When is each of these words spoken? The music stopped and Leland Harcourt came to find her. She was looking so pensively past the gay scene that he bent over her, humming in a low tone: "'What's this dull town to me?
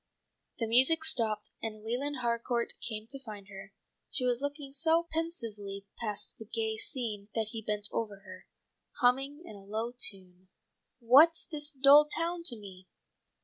The 0.57 0.65
music 0.65 1.03
stopped 1.03 1.51
and 1.61 1.83
Leland 1.83 2.21
Harcourt 2.23 2.73
came 2.81 3.05
to 3.11 3.19
find 3.23 3.49
her. 3.49 3.71
She 4.09 4.25
was 4.25 4.41
looking 4.41 4.73
so 4.73 5.07
pensively 5.11 5.85
past 5.99 6.33
the 6.39 6.45
gay 6.45 6.75
scene 6.77 7.27
that 7.35 7.49
he 7.51 7.61
bent 7.61 7.87
over 7.91 8.21
her, 8.21 8.47
humming 9.01 9.43
in 9.45 9.55
a 9.55 9.63
low 9.63 9.91
tone: 9.91 10.47
"'What's 10.99 11.45
this 11.45 11.71
dull 11.71 12.07
town 12.07 12.41
to 12.45 12.55
me? 12.57 12.87